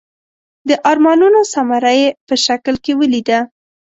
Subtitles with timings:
[0.67, 3.39] د ارمانونو ثمره یې په شکل کې ولیده.